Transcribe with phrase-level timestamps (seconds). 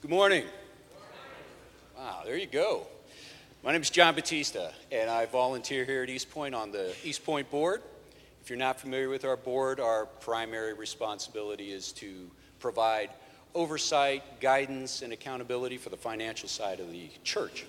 [0.00, 0.44] Good morning.
[1.96, 2.86] Wow, there you go.
[3.64, 7.26] My name is John Batista, and I volunteer here at East Point on the East
[7.26, 7.82] Point board.
[8.40, 12.30] If you're not familiar with our board, our primary responsibility is to
[12.60, 13.10] provide
[13.56, 17.66] oversight, guidance, and accountability for the financial side of the church.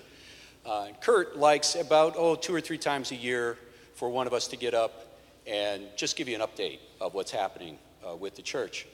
[0.64, 3.58] Uh, Kurt likes about, oh, two or three times a year
[3.96, 5.18] for one of us to get up
[5.48, 7.76] and just give you an update of what's happening
[8.08, 8.86] uh, with the church.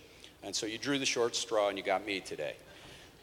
[0.43, 2.55] And so you drew the short straw and you got me today.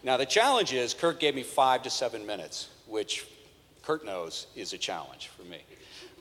[0.03, 3.25] Now, the challenge is Kurt gave me five to seven minutes, which
[3.83, 5.63] Kurt knows is a challenge for me.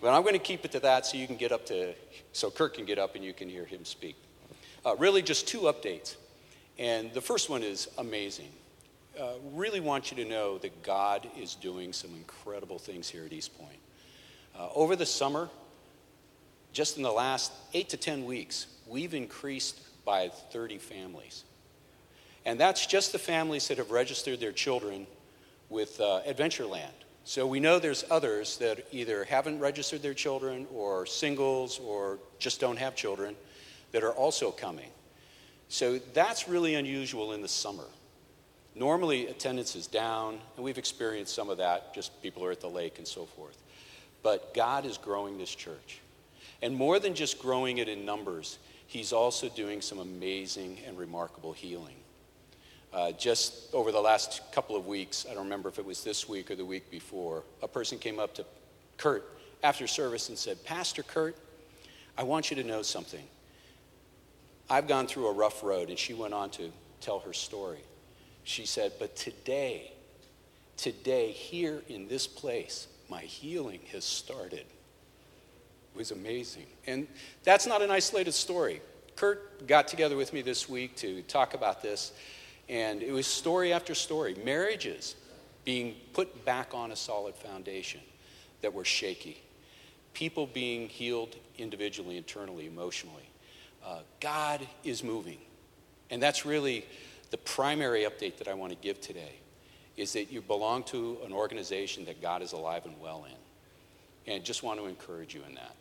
[0.01, 1.93] But I'm going to keep it to that so you can get up to,
[2.33, 4.17] so Kurt can get up and you can hear him speak.
[4.87, 6.15] Uh, really, just two updates.
[6.79, 8.49] And the first one is amazing.
[9.21, 13.33] Uh, really want you to know that God is doing some incredible things here at
[13.33, 13.79] East Point.
[14.57, 15.49] Uh, over the summer,
[16.73, 21.45] just in the last eight to 10 weeks, we've increased by 30 families.
[22.45, 25.07] And that's just the families that have registered their children
[25.69, 26.91] with uh, Adventureland.
[27.25, 32.61] So we know there's others that either haven't registered their children or singles or just
[32.61, 33.37] don't have children
[33.93, 34.91] that are also coming.
[35.69, 37.87] So that's really unusual in the summer.
[38.75, 42.69] Normally, attendance is down, and we've experienced some of that, just people are at the
[42.69, 43.56] lake and so forth.
[44.23, 46.01] But God is growing this church.
[46.62, 51.55] And more than just growing it in numbers, He's also doing some amazing and remarkable
[51.55, 51.97] healing.
[52.93, 56.29] Uh, just over the last couple of weeks, I don't remember if it was this
[56.29, 58.45] week or the week before, a person came up to
[58.99, 59.25] Kurt
[59.62, 61.37] after service and said, Pastor Kurt,
[62.19, 63.25] I want you to know something.
[64.69, 67.81] I've gone through a rough road, and she went on to tell her story.
[68.45, 69.93] She said, But today,
[70.77, 74.65] today, here in this place, my healing has started.
[75.95, 76.67] It was amazing.
[76.87, 77.06] And
[77.45, 78.81] that's not an isolated story.
[79.17, 82.12] Kurt got together with me this week to talk about this,
[82.69, 84.37] and it was story after story.
[84.45, 85.17] Marriages
[85.65, 88.01] being put back on a solid foundation
[88.63, 89.41] that were shaky,
[90.15, 93.28] people being healed individually, internally, emotionally.
[93.84, 95.39] Uh, God is moving.
[96.11, 96.84] And that's really
[97.31, 99.33] the primary update that I want to give today
[99.97, 104.33] is that you belong to an organization that God is alive and well in.
[104.33, 105.75] And just want to encourage you in that.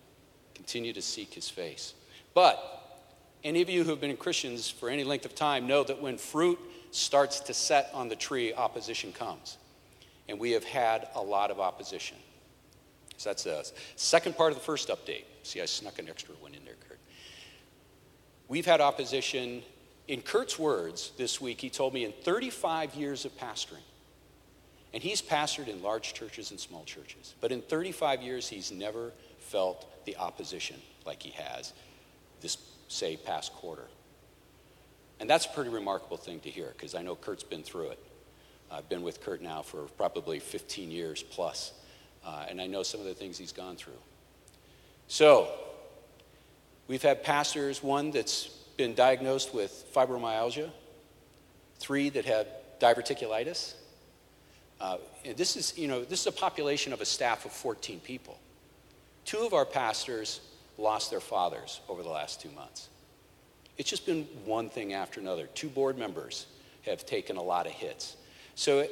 [0.56, 1.94] Continue to seek his face.
[2.34, 3.02] But
[3.44, 6.18] any of you who have been Christians for any length of time know that when
[6.18, 6.60] fruit
[6.92, 9.58] starts to set on the tree, opposition comes.
[10.30, 12.18] And we have had a lot of opposition.
[13.18, 15.24] So that's the second part of the first update.
[15.44, 17.00] See, I snuck an extra one in there, Kurt.
[18.48, 19.62] We've had opposition.
[20.08, 23.84] In Kurt's words this week, he told me in 35 years of pastoring,
[24.94, 29.12] and he's pastored in large churches and small churches, but in 35 years, he's never
[29.40, 30.76] felt the opposition
[31.06, 31.74] like he has
[32.42, 33.86] this, say, past quarter.
[35.22, 38.00] And that's a pretty remarkable thing to hear because I know Kurt's been through it.
[38.72, 41.74] I've been with Kurt now for probably 15 years plus,
[42.26, 44.00] uh, and I know some of the things he's gone through.
[45.08, 45.48] So,
[46.88, 50.72] we've had pastors, one that's been diagnosed with fibromyalgia,
[51.78, 52.48] three that had
[52.80, 53.76] diverticulitis.
[54.80, 54.98] Uh,
[55.36, 58.40] this is, you know, this is a population of a staff of 14 people.
[59.26, 60.42] Two of our pastors
[60.80, 62.90] lost their fathers over the last two months.
[63.82, 65.48] It's just been one thing after another.
[65.56, 66.46] Two board members
[66.84, 68.16] have taken a lot of hits.
[68.54, 68.86] So,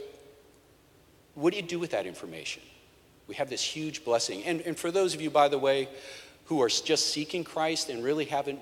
[1.36, 2.64] what do you do with that information?
[3.28, 4.44] We have this huge blessing.
[4.46, 5.90] And, and for those of you, by the way,
[6.46, 8.60] who are just seeking Christ and really haven't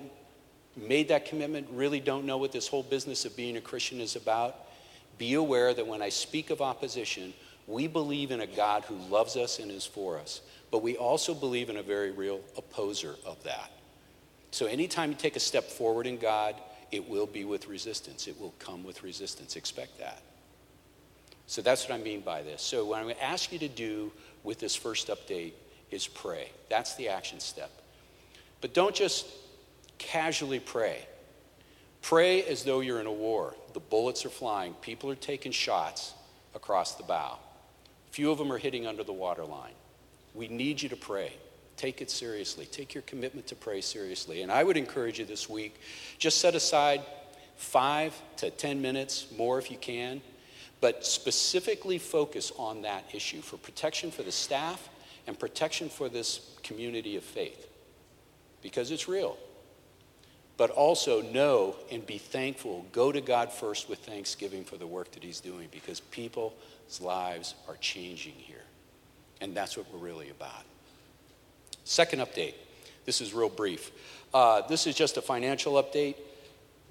[0.76, 4.14] made that commitment, really don't know what this whole business of being a Christian is
[4.14, 4.54] about,
[5.16, 7.32] be aware that when I speak of opposition,
[7.66, 11.32] we believe in a God who loves us and is for us, but we also
[11.32, 13.70] believe in a very real opposer of that.
[14.50, 16.54] So anytime you take a step forward in God,
[16.90, 18.26] it will be with resistance.
[18.26, 19.56] It will come with resistance.
[19.56, 20.22] Expect that.
[21.46, 22.62] So that's what I mean by this.
[22.62, 25.52] So what I'm going to ask you to do with this first update
[25.90, 26.50] is pray.
[26.68, 27.70] That's the action step.
[28.60, 29.26] But don't just
[29.98, 31.06] casually pray.
[32.02, 33.54] Pray as though you're in a war.
[33.74, 36.14] The bullets are flying, people are taking shots
[36.54, 37.38] across the bow.
[38.10, 39.74] Few of them are hitting under the waterline.
[40.34, 41.32] We need you to pray.
[41.78, 42.66] Take it seriously.
[42.66, 44.42] Take your commitment to pray seriously.
[44.42, 45.80] And I would encourage you this week
[46.18, 47.00] just set aside
[47.56, 50.20] five to 10 minutes more if you can,
[50.82, 54.90] but specifically focus on that issue for protection for the staff
[55.26, 57.68] and protection for this community of faith
[58.60, 59.38] because it's real
[60.58, 62.84] but also know and be thankful.
[62.90, 66.52] Go to God first with thanksgiving for the work that He's doing because people's
[67.00, 68.64] lives are changing here.
[69.40, 70.64] And that's what we're really about.
[71.88, 72.52] Second update.
[73.06, 73.90] This is real brief.
[74.34, 76.16] Uh, this is just a financial update.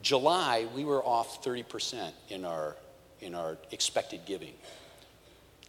[0.02, 2.76] July, we were off 30% in our
[3.22, 4.54] in our expected giving.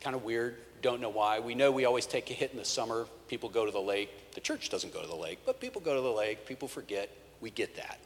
[0.00, 1.40] Kind of weird, don't know why.
[1.40, 3.06] We know we always take a hit in the summer.
[3.28, 4.32] People go to the lake.
[4.32, 6.46] The church doesn't go to the lake, but people go to the lake.
[6.46, 7.10] People forget.
[7.42, 7.98] We get that.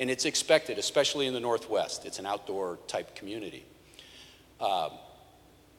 [0.00, 2.04] And it's expected, especially in the Northwest.
[2.04, 3.64] It's an outdoor type community.
[4.60, 4.90] Um,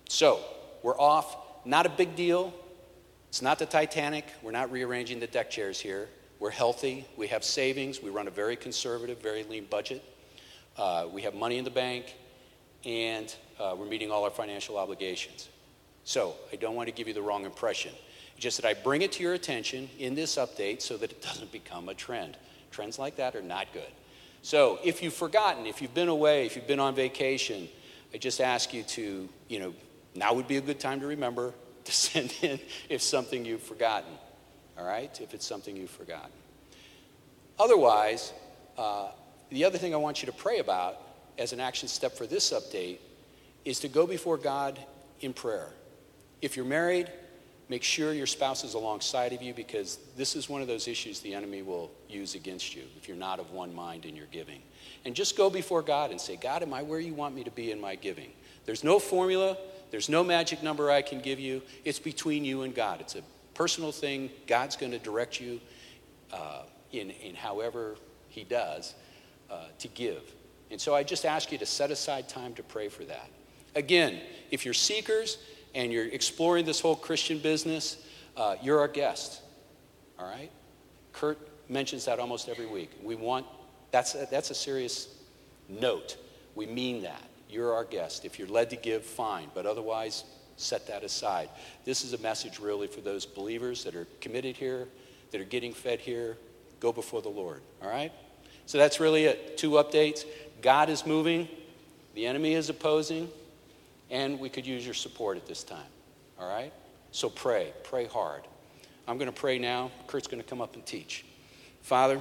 [0.08, 0.40] so,
[0.84, 1.36] we're off.
[1.66, 2.54] Not a big deal.
[3.36, 4.24] It's not the Titanic.
[4.42, 6.08] We're not rearranging the deck chairs here.
[6.40, 7.06] We're healthy.
[7.18, 8.02] We have savings.
[8.02, 10.02] We run a very conservative, very lean budget.
[10.78, 12.16] Uh, we have money in the bank,
[12.86, 15.50] and uh, we're meeting all our financial obligations.
[16.06, 17.92] So I don't want to give you the wrong impression.
[18.40, 21.52] Just that I bring it to your attention in this update so that it doesn't
[21.52, 22.38] become a trend.
[22.72, 23.92] Trends like that are not good.
[24.44, 27.68] So if you've forgotten, if you've been away, if you've been on vacation,
[28.14, 29.74] I just ask you to, you know,
[30.16, 31.54] now would be a good time to remember
[31.86, 32.60] to send in
[32.90, 34.12] if something you've forgotten.
[34.78, 35.20] All right?
[35.22, 36.32] If it's something you've forgotten.
[37.58, 38.34] Otherwise,
[38.78, 39.10] uh,
[39.50, 40.98] the other thing I want you to pray about
[41.38, 42.98] as an action step for this update
[43.64, 44.80] is to go before God
[45.22, 45.70] in prayer.
[46.42, 47.10] If you're married,
[47.70, 51.20] make sure your spouse is alongside of you because this is one of those issues
[51.20, 54.62] the enemy will use against you if you're not of one mind in your giving.
[55.06, 57.52] And just go before God and say, God, am I where you want me to
[57.52, 58.32] be in my giving?
[58.66, 59.58] There's no formula,
[59.92, 61.62] there's no magic number I can give you.
[61.84, 63.02] It's between you and God.
[63.02, 63.22] It's a
[63.54, 64.30] personal thing.
[64.48, 65.60] God's going to direct you
[66.32, 67.96] uh, in, in however
[68.30, 68.94] He does
[69.50, 70.22] uh, to give.
[70.72, 73.30] And so I just ask you to set aside time to pray for that.
[73.76, 74.20] Again,
[74.52, 75.38] if you're seekers
[75.74, 77.98] and you're exploring this whole Christian business,
[78.36, 79.42] uh, you're our guest.
[80.18, 80.50] All right?
[81.14, 81.38] Kurt
[81.70, 82.92] mentions that almost every week.
[83.04, 83.46] We want,
[83.92, 85.08] that's a, that's a serious
[85.70, 86.18] note.
[86.56, 87.24] We mean that.
[87.50, 88.26] You're our guest.
[88.26, 89.50] If you're led to give, fine.
[89.54, 90.24] But otherwise,
[90.58, 91.50] set that aside.
[91.84, 94.88] This is a message really for those believers that are committed here,
[95.32, 96.38] that are getting fed here.
[96.80, 97.62] Go before the Lord.
[97.82, 98.12] All right?
[98.66, 99.58] So that's really it.
[99.58, 100.26] Two updates.
[100.62, 101.48] God is moving,
[102.16, 103.30] the enemy is opposing,
[104.10, 105.86] and we could use your support at this time.
[106.40, 106.74] All right?
[107.12, 107.74] So pray.
[107.84, 108.42] Pray hard.
[109.08, 109.92] I'm going to pray now.
[110.08, 111.26] Kurt's going to come up and teach.
[111.82, 112.20] Father,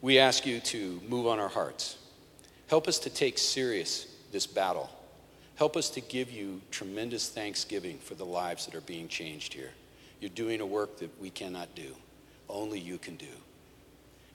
[0.00, 1.98] we ask you to move on our hearts.
[2.68, 4.90] Help us to take serious this battle.
[5.56, 9.70] Help us to give you tremendous thanksgiving for the lives that are being changed here.
[10.20, 11.94] You're doing a work that we cannot do,
[12.48, 13.26] only you can do.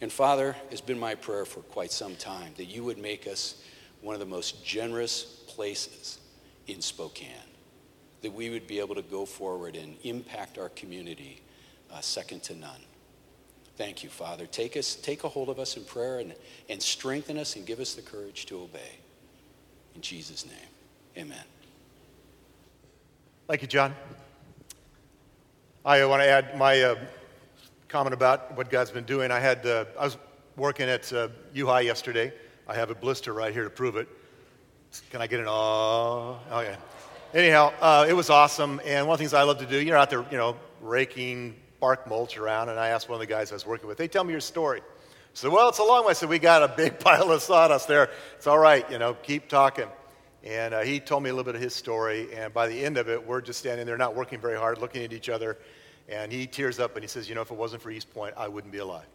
[0.01, 3.63] And Father, it's been my prayer for quite some time that you would make us
[4.01, 6.19] one of the most generous places
[6.67, 7.29] in Spokane,
[8.21, 11.41] that we would be able to go forward and impact our community
[11.91, 12.81] uh, second to none.
[13.75, 14.45] Thank you, Father.
[14.45, 16.33] Take us, take a hold of us in prayer and,
[16.69, 18.99] and strengthen us and give us the courage to obey.
[19.95, 21.43] In Jesus' name, amen.
[23.47, 23.95] Thank you, John.
[25.85, 26.95] I want to add my uh,
[27.89, 29.31] comment about what God's been doing.
[29.31, 30.17] I had uh, I was
[30.55, 32.31] working at uh, U-High yesterday.
[32.67, 34.07] I have a blister right here to prove it.
[35.09, 35.47] Can I get an?
[35.47, 36.75] Oh yeah.
[37.33, 39.97] Anyhow, uh, it was awesome, and one of the things I love to do, you're
[39.97, 43.51] out there, you know, raking bark mulch around, and I asked one of the guys
[43.51, 44.83] I was working with, "Hey, tell me your story." I
[45.33, 47.89] said, "Well, it's a long one." I said, "We got a big pile of sawdust
[47.89, 48.09] there.
[48.37, 49.89] It's all right, you know, keep talking."
[50.45, 52.97] And uh, he told me a little bit of his story, and by the end
[52.97, 55.57] of it, we're just standing there, not working very hard, looking at each other,
[56.07, 58.33] and he tears up and he says, You know, if it wasn't for East Point,
[58.37, 59.09] I wouldn't be alive.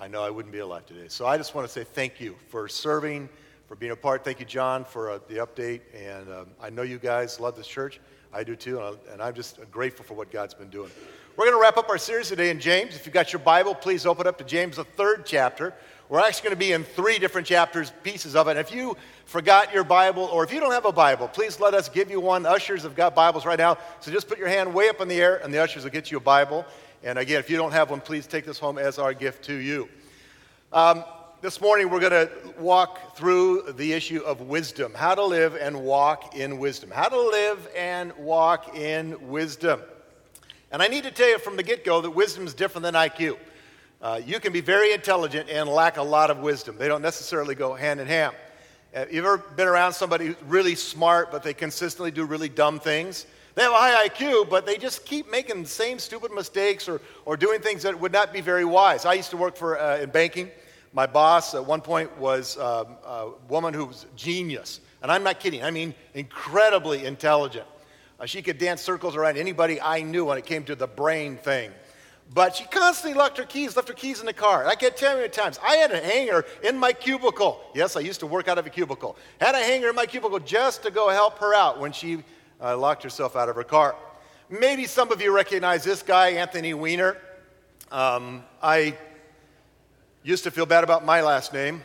[0.00, 1.08] I know I wouldn't be alive today.
[1.08, 3.28] So I just want to say thank you for serving,
[3.66, 4.24] for being a part.
[4.24, 5.82] Thank you, John, for uh, the update.
[5.94, 8.00] And um, I know you guys love this church.
[8.32, 8.80] I do too.
[9.12, 10.90] And I'm just grateful for what God's been doing.
[11.38, 12.96] We're going to wrap up our series today in James.
[12.96, 15.72] If you've got your Bible, please open up to James, the third chapter.
[16.08, 18.50] We're actually going to be in three different chapters, pieces of it.
[18.50, 21.74] And if you forgot your Bible, or if you don't have a Bible, please let
[21.74, 22.44] us give you one.
[22.44, 23.78] Ushers have got Bibles right now.
[24.00, 26.10] So just put your hand way up in the air, and the ushers will get
[26.10, 26.66] you a Bible.
[27.04, 29.54] And again, if you don't have one, please take this home as our gift to
[29.54, 29.88] you.
[30.72, 31.04] Um,
[31.40, 35.84] this morning, we're going to walk through the issue of wisdom how to live and
[35.84, 36.90] walk in wisdom.
[36.90, 39.82] How to live and walk in wisdom.
[40.70, 42.94] And I need to tell you from the get go that wisdom is different than
[42.94, 43.38] IQ.
[44.02, 46.76] Uh, you can be very intelligent and lack a lot of wisdom.
[46.78, 48.34] They don't necessarily go hand in hand.
[48.94, 52.78] Uh, you ever been around somebody who's really smart, but they consistently do really dumb
[52.78, 53.26] things?
[53.54, 57.00] They have a high IQ, but they just keep making the same stupid mistakes or,
[57.24, 59.04] or doing things that would not be very wise.
[59.04, 60.50] I used to work for, uh, in banking.
[60.92, 64.80] My boss at one point was um, a woman who was genius.
[65.02, 67.66] And I'm not kidding, I mean incredibly intelligent.
[68.20, 71.36] Uh, she could dance circles around anybody I knew when it came to the brain
[71.36, 71.70] thing.
[72.34, 74.66] But she constantly locked her keys, left her keys in the car.
[74.66, 75.58] I can't tell you how many times.
[75.64, 77.60] I had a hanger in my cubicle.
[77.74, 79.16] Yes, I used to work out of a cubicle.
[79.40, 82.22] Had a hanger in my cubicle just to go help her out when she
[82.60, 83.96] uh, locked herself out of her car.
[84.50, 87.16] Maybe some of you recognize this guy, Anthony Weiner.
[87.90, 88.96] Um, I
[90.22, 91.82] used to feel bad about my last name.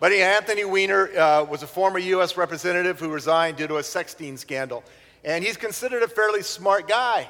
[0.00, 2.38] But Anthony Weiner uh, was a former U.S.
[2.38, 4.82] representative who resigned due to a sexting scandal.
[5.26, 7.28] And he's considered a fairly smart guy,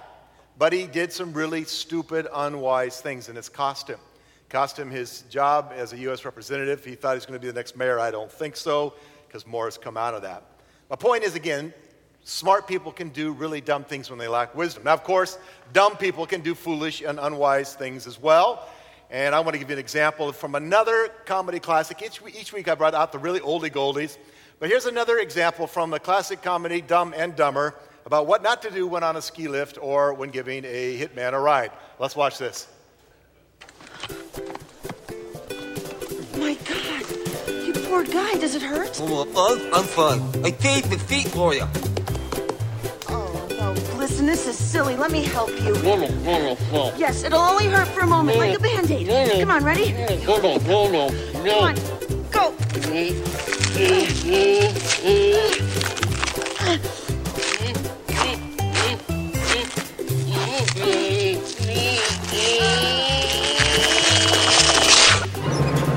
[0.56, 3.98] but he did some really stupid, unwise things, and it's cost him.
[4.48, 6.24] Cost him his job as a U.S.
[6.24, 6.84] representative.
[6.84, 7.98] He thought he was going to be the next mayor.
[7.98, 8.94] I don't think so,
[9.26, 10.44] because more has come out of that.
[10.88, 11.74] My point is, again,
[12.22, 14.84] smart people can do really dumb things when they lack wisdom.
[14.84, 15.38] Now, of course,
[15.72, 18.68] dumb people can do foolish and unwise things as well.
[19.10, 22.00] And I want to give you an example from another comedy classic.
[22.00, 24.16] Each, each week I brought out the really oldie goldies.
[24.60, 27.74] But here's another example from the classic comedy Dumb and Dumber
[28.06, 31.32] about what not to do when on a ski lift or when giving a hitman
[31.32, 31.72] a ride.
[31.98, 32.68] Let's watch this.
[36.36, 37.04] My God,
[37.48, 38.34] you poor guy.
[38.34, 38.96] Does it hurt?
[39.00, 40.44] Oh, I'm fine.
[40.44, 41.66] I saved the feet for you.
[44.20, 44.96] Listen, this is silly.
[44.96, 45.72] Let me help you.
[45.82, 49.40] No, no, no, no, Yes, it'll only hurt for a moment, like a band-aid.
[49.40, 49.92] Come on, ready?
[50.26, 51.74] no, no, no, no, Come on,
[52.30, 52.54] go.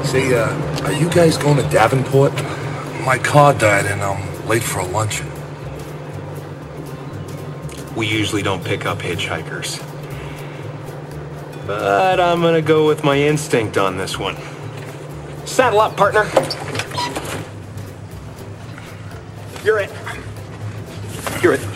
[0.06, 2.34] Say, uh, are you guys going to Davenport?
[3.06, 5.33] My car died and I'm late for a luncheon.
[7.96, 9.80] We usually don't pick up hitchhikers.
[11.68, 14.36] But I'm gonna go with my instinct on this one.
[15.46, 16.24] Saddle up, partner.
[19.64, 19.92] You're it.
[21.42, 21.68] You're it.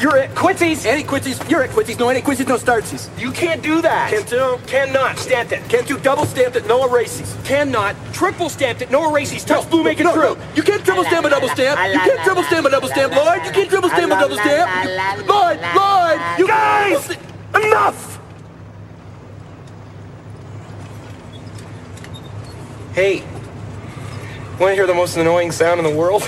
[0.00, 0.84] You're at Quincy's!
[0.84, 1.48] Any quincies?
[1.50, 1.98] You're at quincies.
[1.98, 3.08] No, any quincies, no startsies.
[3.18, 4.10] You can't do that!
[4.10, 4.58] Can't do.
[4.66, 5.18] Cannot.
[5.18, 5.66] Stamped it.
[5.70, 7.34] Can't do double stamped it, no erases.
[7.44, 7.96] Cannot.
[8.12, 8.90] Triple stamped it.
[8.90, 9.42] No erases.
[9.44, 10.34] Touch blue, make it no, true.
[10.36, 10.38] no.
[10.54, 11.80] You can't triple stamp a double stamp.
[11.92, 13.44] You can't triple stamp a double stamp, Lloyd.
[13.46, 15.26] You can't triple stamp a double stamp.
[15.26, 17.06] Lloyd, Lloyd, you Guys!
[17.06, 17.14] can't triple
[17.52, 18.20] sta- Enough!
[22.92, 23.20] Hey,
[24.58, 26.22] want to hear the most annoying sound in the world?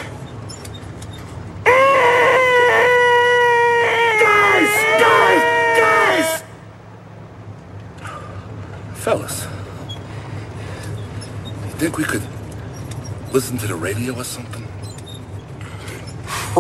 [4.21, 4.73] Guys!
[5.01, 5.43] Guys!
[5.79, 6.43] Guys!
[9.09, 9.47] Fellas,
[11.65, 12.21] you think we could
[13.33, 14.69] listen to the radio or something?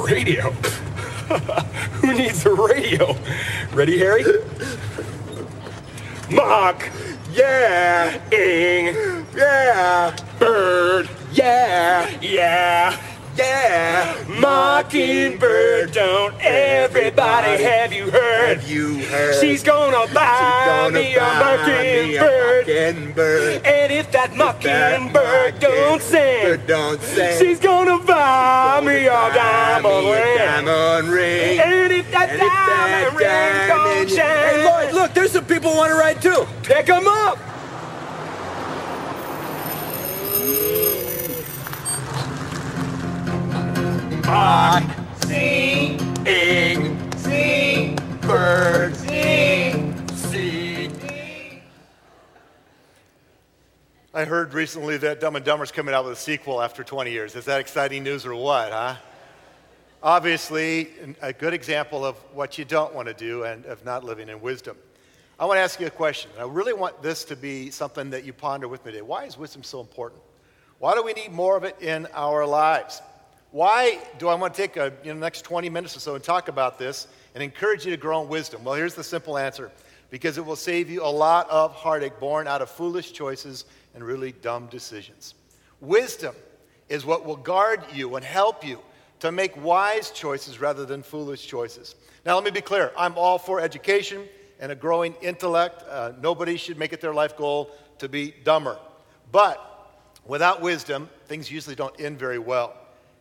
[0.02, 0.50] Radio?
[2.00, 3.14] Who needs a radio?
[3.74, 4.24] Ready, Harry?
[6.30, 6.88] Mock!
[7.34, 8.18] Yeah!
[8.32, 9.26] Ing!
[9.36, 10.16] Yeah!
[10.38, 11.10] Bird!
[11.30, 12.18] Yeah!
[12.22, 13.07] Yeah!
[13.38, 14.16] Yeah!
[14.28, 18.58] Mockingbird, don't everybody have you heard?
[18.58, 19.40] Have you heard?
[19.40, 23.64] She's gonna buy gonna me a buy me a mockingbird.
[23.64, 30.04] And if that mockingbird don't sing, don't sing, she's gonna buy me a buy diamond
[30.04, 30.38] me a ring.
[30.38, 31.60] diamond ring.
[31.60, 35.44] And if that And if that diamond ring don't shine, Hey, Lloyd, look, there's some
[35.44, 36.44] people want to ride too.
[36.64, 37.38] pick 'em up.
[44.28, 44.84] Mock,
[45.22, 51.62] sing, ing, sing, bird, sing, sing.
[54.12, 57.36] I heard recently that Dumb and Dumber's coming out with a sequel after 20 years.
[57.36, 58.96] Is that exciting news or what, huh?
[60.02, 60.90] Obviously,
[61.22, 64.42] a good example of what you don't want to do and of not living in
[64.42, 64.76] wisdom.
[65.40, 66.30] I want to ask you a question.
[66.38, 69.00] I really want this to be something that you ponder with me today.
[69.00, 70.20] Why is wisdom so important?
[70.80, 73.00] Why do we need more of it in our lives?
[73.50, 76.14] Why do I want to take a, you know, the next 20 minutes or so
[76.14, 78.62] and talk about this and encourage you to grow in wisdom?
[78.62, 79.70] Well, here's the simple answer
[80.10, 83.64] because it will save you a lot of heartache born out of foolish choices
[83.94, 85.34] and really dumb decisions.
[85.80, 86.34] Wisdom
[86.88, 88.80] is what will guard you and help you
[89.20, 91.94] to make wise choices rather than foolish choices.
[92.24, 94.24] Now, let me be clear I'm all for education
[94.60, 95.84] and a growing intellect.
[95.88, 98.78] Uh, nobody should make it their life goal to be dumber.
[99.32, 99.58] But
[100.26, 102.74] without wisdom, things usually don't end very well.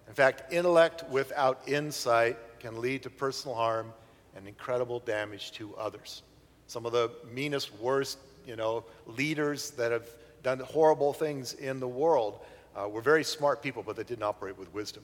[0.07, 3.91] In fact, intellect without insight can lead to personal harm
[4.35, 6.23] and incredible damage to others.
[6.67, 10.07] Some of the meanest, worst, you know, leaders that have
[10.43, 12.39] done horrible things in the world
[12.75, 15.03] uh, were very smart people, but they didn't operate with wisdom.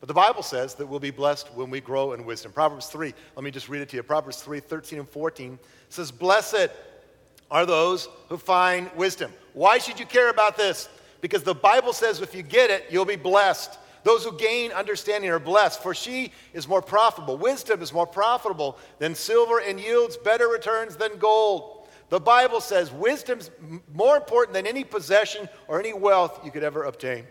[0.00, 2.52] But the Bible says that we'll be blessed when we grow in wisdom.
[2.52, 4.02] Proverbs 3, let me just read it to you.
[4.02, 5.58] Proverbs 3, 13 and 14
[5.88, 6.68] says, Blessed
[7.50, 9.32] are those who find wisdom.
[9.54, 10.88] Why should you care about this?
[11.20, 13.78] Because the Bible says if you get it, you'll be blessed.
[14.04, 17.36] Those who gain understanding are blessed, for she is more profitable.
[17.36, 21.88] Wisdom is more profitable than silver and yields better returns than gold.
[22.10, 23.50] The Bible says wisdom's
[23.92, 27.24] more important than any possession or any wealth you could ever obtain.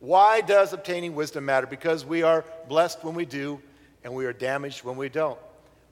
[0.00, 1.68] Why does obtaining wisdom matter?
[1.68, 3.62] Because we are blessed when we do,
[4.02, 5.38] and we are damaged when we don't.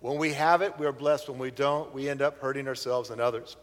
[0.00, 1.28] When we have it, we are blessed.
[1.28, 3.56] When we don't, we end up hurting ourselves and others.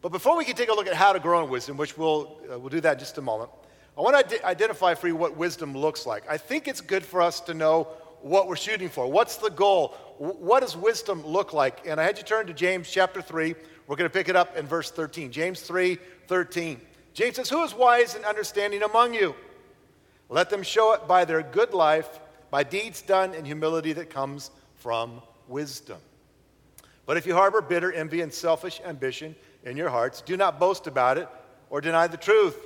[0.00, 2.38] But before we can take a look at how to grow in wisdom, which we'll,
[2.50, 3.50] uh, we'll do that in just a moment,
[3.96, 6.24] I want to identify for you what wisdom looks like.
[6.28, 7.88] I think it's good for us to know
[8.22, 9.06] what we're shooting for.
[9.06, 9.94] What's the goal?
[10.18, 11.86] What does wisdom look like?
[11.86, 13.54] And I had you turn to James chapter 3.
[13.86, 15.30] We're going to pick it up in verse 13.
[15.30, 16.80] James 3 13.
[17.12, 19.34] James says, Who is wise and understanding among you?
[20.28, 22.18] Let them show it by their good life,
[22.50, 25.98] by deeds done in humility that comes from wisdom.
[27.06, 30.86] But if you harbor bitter envy and selfish ambition in your hearts, do not boast
[30.86, 31.28] about it
[31.70, 32.56] or deny the truth.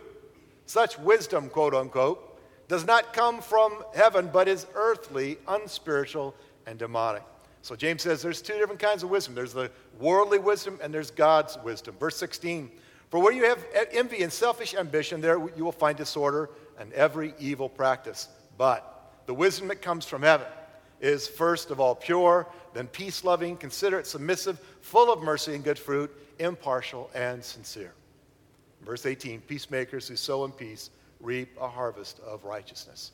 [0.68, 6.34] Such wisdom, quote unquote, does not come from heaven, but is earthly, unspiritual,
[6.66, 7.22] and demonic.
[7.62, 11.10] So James says there's two different kinds of wisdom there's the worldly wisdom and there's
[11.10, 11.96] God's wisdom.
[11.98, 12.70] Verse 16
[13.08, 17.32] For where you have envy and selfish ambition, there you will find disorder and every
[17.38, 18.28] evil practice.
[18.58, 20.48] But the wisdom that comes from heaven
[21.00, 25.78] is first of all pure, then peace loving, considerate, submissive, full of mercy and good
[25.78, 27.94] fruit, impartial, and sincere.
[28.82, 33.12] Verse 18 Peacemakers who sow in peace reap a harvest of righteousness.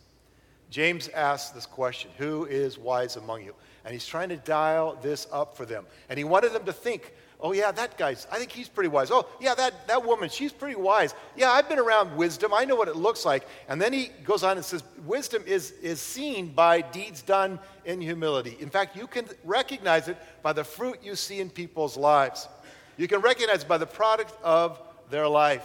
[0.71, 3.55] James asks this question Who is wise among you?
[3.85, 5.85] And he's trying to dial this up for them.
[6.09, 9.11] And he wanted them to think, oh, yeah, that guy's, I think he's pretty wise.
[9.11, 11.15] Oh, yeah, that, that woman, she's pretty wise.
[11.37, 12.55] Yeah, I've been around wisdom.
[12.55, 13.47] I know what it looks like.
[13.69, 18.01] And then he goes on and says, wisdom is, is seen by deeds done in
[18.01, 18.57] humility.
[18.61, 22.49] In fact, you can recognize it by the fruit you see in people's lives.
[22.97, 24.81] You can recognize by the product of
[25.15, 25.65] their life.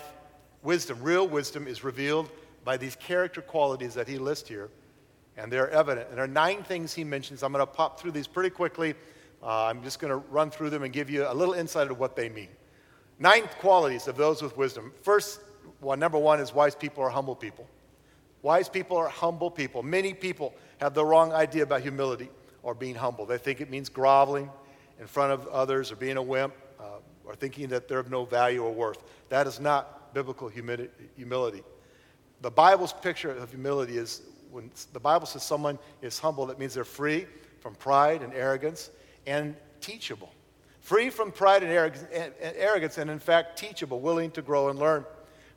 [0.61, 2.29] Wisdom, real wisdom, is revealed
[2.63, 4.69] by these character qualities that he lists here,
[5.37, 6.07] and they're evident.
[6.09, 7.41] And there are nine things he mentions.
[7.41, 8.93] I'm going to pop through these pretty quickly.
[9.41, 11.97] Uh, I'm just going to run through them and give you a little insight of
[11.97, 12.49] what they mean.
[13.17, 14.93] Nine qualities of those with wisdom.
[15.01, 15.39] First,
[15.81, 17.67] well, number one is wise people are humble people.
[18.43, 19.81] Wise people are humble people.
[19.81, 22.29] Many people have the wrong idea about humility
[22.61, 23.25] or being humble.
[23.25, 24.51] They think it means groveling
[24.99, 26.53] in front of others or being a wimp
[27.29, 29.03] or thinking that they're of no value or worth.
[29.29, 31.63] That is not biblical humility.
[32.41, 36.73] The Bible's picture of humility is when the Bible says someone is humble, that means
[36.73, 37.27] they're free
[37.59, 38.89] from pride and arrogance
[39.27, 40.33] and teachable.
[40.81, 45.05] Free from pride and arrogance, and in fact, teachable, willing to grow and learn.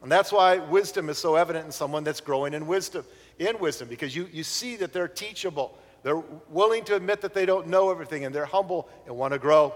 [0.02, 3.06] And that's why wisdom is so evident in someone that's growing in wisdom,
[3.38, 5.78] in wisdom, because you, you see that they're teachable.
[6.02, 9.38] They're willing to admit that they don't know everything, and they're humble and want to
[9.38, 9.72] grow.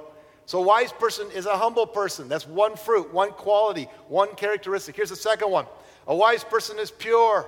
[0.46, 2.28] So, a wise person is a humble person.
[2.28, 4.94] That's one fruit, one quality, one characteristic.
[4.94, 5.66] Here's the second one
[6.06, 7.46] a wise person is pure.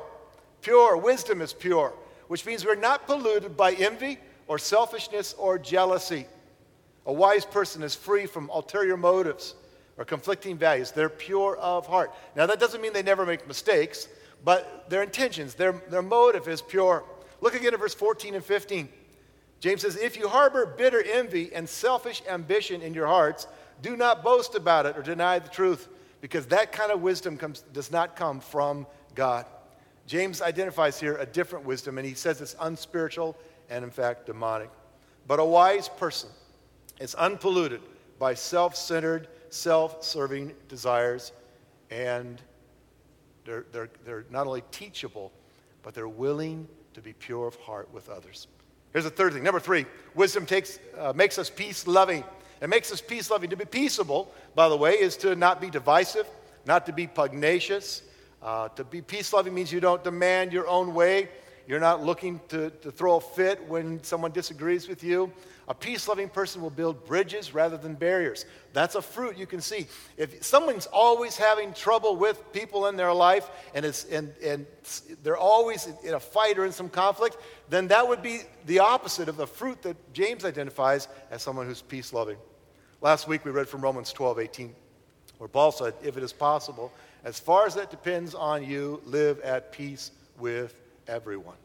[0.61, 0.97] Pure.
[0.97, 1.95] Wisdom is pure,
[2.27, 6.27] which means we're not polluted by envy or selfishness or jealousy.
[7.07, 9.55] A wise person is free from ulterior motives
[9.97, 10.91] or conflicting values.
[10.91, 12.13] They're pure of heart.
[12.35, 14.09] Now, that doesn't mean they never make mistakes,
[14.45, 17.05] but their intentions, their, their motive is pure.
[17.41, 18.89] Look again at verse 14 and 15.
[19.61, 23.47] James says, If you harbor bitter envy and selfish ambition in your hearts,
[23.83, 25.89] do not boast about it or deny the truth,
[26.21, 29.47] because that kind of wisdom comes, does not come from God.
[30.07, 33.37] James identifies here a different wisdom, and he says it's unspiritual
[33.69, 34.71] and, in fact, demonic.
[35.27, 36.31] But a wise person
[36.99, 37.83] is unpolluted
[38.19, 41.33] by self centered, self serving desires,
[41.91, 42.41] and
[43.45, 45.33] they're, they're, they're not only teachable,
[45.83, 48.47] but they're willing to be pure of heart with others.
[48.93, 49.43] Here's the third thing.
[49.43, 52.25] Number three, wisdom takes, uh, makes us peace loving.
[52.61, 53.51] It makes us peace loving.
[53.51, 56.27] To be peaceable, by the way, is to not be divisive,
[56.67, 58.03] not to be pugnacious.
[58.43, 61.29] Uh, to be peace loving means you don't demand your own way.
[61.69, 65.31] You're not looking to, to throw a fit when someone disagrees with you.
[65.69, 68.47] A peace loving person will build bridges rather than barriers.
[68.73, 69.87] That's a fruit you can see.
[70.17, 74.65] If someone's always having trouble with people in their life and, it's, and, and
[75.23, 77.37] they're always in a fight or in some conflict,
[77.69, 81.83] then that would be the opposite of the fruit that James identifies as someone who's
[81.83, 82.39] peace loving.
[83.03, 84.75] Last week we read from Romans 12 18,
[85.37, 89.39] where Paul said, If it is possible, as far as that depends on you, live
[89.41, 90.75] at peace with
[91.09, 91.57] everyone.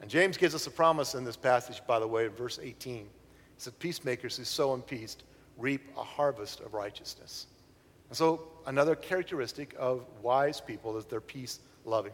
[0.00, 2.94] And James gives us a promise in this passage, by the way, in verse 18.
[2.94, 3.06] He
[3.58, 5.16] said, Peacemakers who sow in peace
[5.58, 7.46] reap a harvest of righteousness.
[8.08, 12.12] And so, another characteristic of wise people is they're peace loving.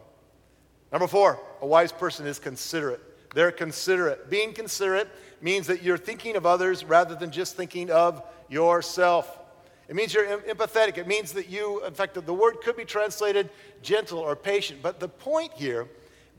[0.91, 3.01] Number four, a wise person is considerate.
[3.33, 4.29] They're considerate.
[4.29, 5.07] Being considerate
[5.41, 9.39] means that you're thinking of others rather than just thinking of yourself.
[9.87, 10.97] It means you're empathetic.
[10.97, 13.49] It means that you, in fact, the word could be translated
[13.81, 14.81] gentle or patient.
[14.81, 15.87] But the point here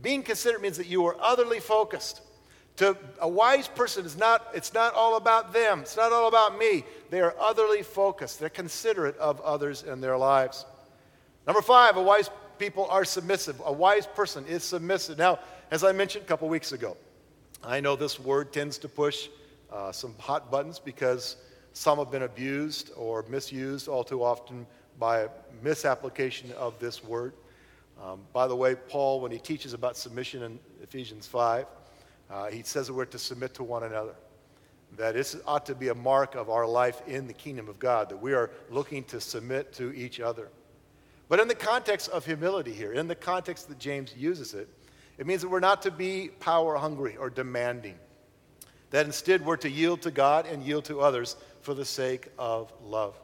[0.02, 2.22] being considerate means that you are otherly focused.
[2.76, 5.80] To a wise person is not, it's not all about them.
[5.80, 6.84] It's not all about me.
[7.10, 8.38] They are otherly focused.
[8.38, 10.64] They're considerate of others in their lives.
[11.46, 13.60] Number five, a wise people are submissive.
[13.64, 15.18] A wise person is submissive.
[15.18, 16.96] Now, as I mentioned a couple weeks ago,
[17.64, 19.28] I know this word tends to push
[19.72, 21.36] uh, some hot buttons because
[21.72, 24.66] some have been abused or misused all too often
[24.98, 25.28] by
[25.62, 27.32] misapplication of this word.
[28.02, 31.66] Um, by the way, Paul, when he teaches about submission in Ephesians 5,
[32.30, 34.14] uh, he says that we're to submit to one another.
[34.96, 38.08] That this ought to be a mark of our life in the kingdom of God,
[38.10, 40.48] that we are looking to submit to each other.
[41.28, 44.68] But in the context of humility here, in the context that James uses it,
[45.18, 47.96] it means that we're not to be power hungry or demanding.
[48.90, 52.72] That instead we're to yield to God and yield to others for the sake of
[52.82, 53.18] love.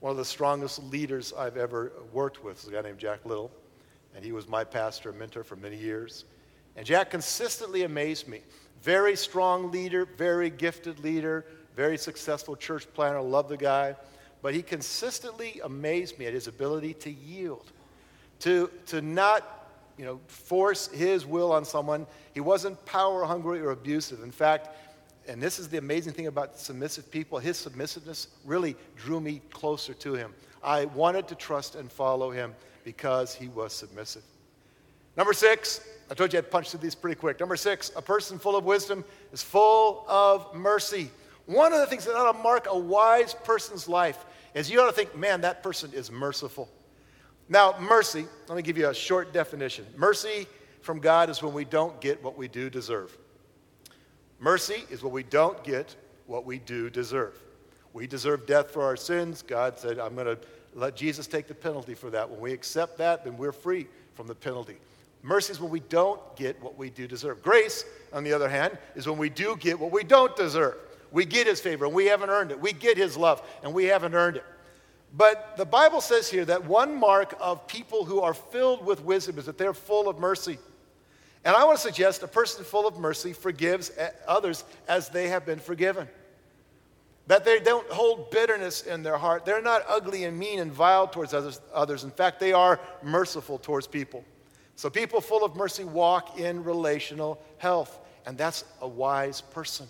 [0.00, 3.50] One of the strongest leaders I've ever worked with is a guy named Jack Little,
[4.16, 6.24] and he was my pastor and mentor for many years.
[6.74, 8.40] And Jack consistently amazed me.
[8.82, 11.44] Very strong leader, very gifted leader,
[11.76, 13.94] very successful church planner, love the guy.
[14.40, 17.70] But he consistently amazed me at his ability to yield,
[18.40, 22.06] to, to not you know, force his will on someone.
[22.32, 24.22] He wasn't power hungry or abusive.
[24.22, 24.68] In fact,
[25.28, 29.92] and this is the amazing thing about submissive people, his submissiveness really drew me closer
[29.94, 30.32] to him.
[30.62, 32.54] I wanted to trust and follow him
[32.86, 34.22] because he was submissive.
[35.16, 37.40] Number six, I told you I'd punch through these pretty quick.
[37.40, 41.10] Number six, a person full of wisdom is full of mercy.
[41.46, 44.86] One of the things that ought to mark a wise person's life is you ought
[44.86, 46.68] to think, man, that person is merciful.
[47.48, 49.84] Now, mercy, let me give you a short definition.
[49.96, 50.46] Mercy
[50.80, 53.18] from God is when we don't get what we do deserve.
[54.38, 55.96] Mercy is when we don't get
[56.26, 57.36] what we do deserve.
[57.92, 59.42] We deserve death for our sins.
[59.42, 60.38] God said, I'm going to
[60.76, 62.30] let Jesus take the penalty for that.
[62.30, 64.76] When we accept that, then we're free from the penalty.
[65.22, 67.42] Mercy is when we don't get what we do deserve.
[67.42, 70.76] Grace, on the other hand, is when we do get what we don't deserve.
[71.10, 72.60] We get his favor and we haven't earned it.
[72.60, 74.44] We get his love and we haven't earned it.
[75.16, 79.38] But the Bible says here that one mark of people who are filled with wisdom
[79.38, 80.58] is that they're full of mercy.
[81.44, 83.90] And I want to suggest a person full of mercy forgives
[84.28, 86.06] others as they have been forgiven.
[87.26, 89.44] That they don't hold bitterness in their heart.
[89.44, 92.04] They're not ugly and mean and vile towards others.
[92.04, 94.24] In fact, they are merciful towards people.
[94.76, 97.98] So people full of mercy walk in relational health.
[98.26, 99.86] And that's a wise person.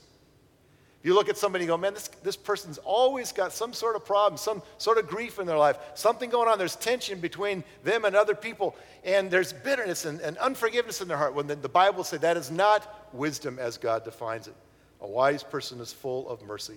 [1.02, 4.04] You look at somebody and go, man, this, this person's always got some sort of
[4.04, 6.58] problem, some sort of grief in their life, something going on.
[6.58, 11.16] There's tension between them and other people, and there's bitterness and, and unforgiveness in their
[11.16, 11.32] heart.
[11.32, 14.54] When the, the Bible says that is not wisdom as God defines it.
[15.00, 16.74] A wise person is full of mercy.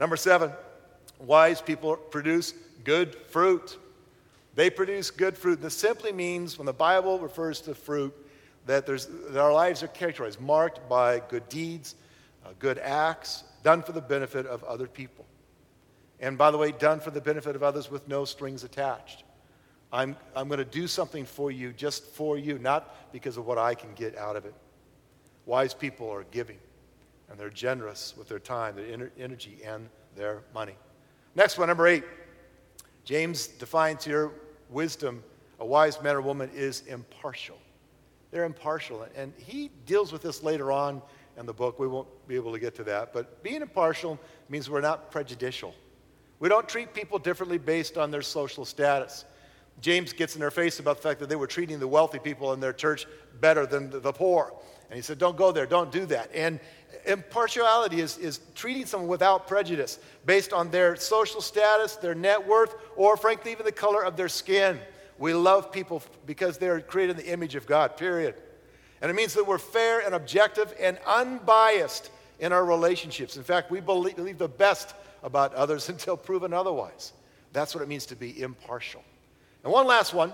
[0.00, 0.52] Number seven,
[1.18, 2.52] wise people produce
[2.84, 3.78] good fruit.
[4.54, 5.60] They produce good fruit.
[5.60, 8.14] This simply means when the Bible refers to fruit,
[8.66, 11.96] that, there's, that our lives are characterized, marked by good deeds,
[12.44, 15.24] uh, good acts, done for the benefit of other people.
[16.20, 19.24] And by the way, done for the benefit of others with no strings attached.
[19.92, 23.58] I'm, I'm going to do something for you just for you, not because of what
[23.58, 24.54] I can get out of it.
[25.46, 26.58] Wise people are giving,
[27.34, 30.76] and they're generous with their time, their energy, and their money.
[31.34, 32.04] Next one, number eight.
[33.04, 34.30] James defines here
[34.70, 35.20] wisdom.
[35.58, 37.58] A wise man or woman is impartial.
[38.30, 39.04] They're impartial.
[39.16, 41.02] And he deals with this later on
[41.36, 41.80] in the book.
[41.80, 43.12] We won't be able to get to that.
[43.12, 44.16] But being impartial
[44.48, 45.74] means we're not prejudicial.
[46.38, 49.24] We don't treat people differently based on their social status.
[49.80, 52.52] James gets in their face about the fact that they were treating the wealthy people
[52.52, 53.08] in their church
[53.40, 54.54] better than the poor.
[54.90, 56.30] And he said, Don't go there, don't do that.
[56.34, 56.60] And
[57.06, 62.74] impartiality is, is treating someone without prejudice based on their social status, their net worth,
[62.96, 64.78] or frankly, even the color of their skin.
[65.18, 68.34] We love people because they're created in the image of God, period.
[69.00, 73.36] And it means that we're fair and objective and unbiased in our relationships.
[73.36, 77.12] In fact, we believe the best about others until proven otherwise.
[77.52, 79.02] That's what it means to be impartial.
[79.62, 80.32] And one last one,